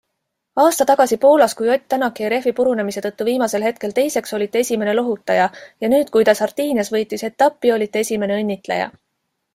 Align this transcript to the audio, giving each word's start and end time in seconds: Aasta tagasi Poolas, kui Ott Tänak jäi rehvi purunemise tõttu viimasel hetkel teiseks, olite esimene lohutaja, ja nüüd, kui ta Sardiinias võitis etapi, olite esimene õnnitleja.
Aasta 0.61 0.85
tagasi 0.91 1.17
Poolas, 1.25 1.53
kui 1.59 1.69
Ott 1.73 1.83
Tänak 1.93 2.21
jäi 2.21 2.31
rehvi 2.33 2.53
purunemise 2.59 3.03
tõttu 3.07 3.27
viimasel 3.27 3.67
hetkel 3.67 3.93
teiseks, 3.99 4.35
olite 4.39 4.63
esimene 4.65 4.95
lohutaja, 5.01 5.47
ja 5.85 5.93
nüüd, 5.95 6.11
kui 6.17 6.27
ta 6.31 6.37
Sardiinias 6.41 6.93
võitis 6.97 7.29
etapi, 7.33 7.77
olite 7.79 8.07
esimene 8.07 8.41
õnnitleja. 8.45 8.93